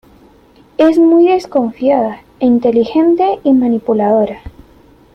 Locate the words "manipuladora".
3.53-4.39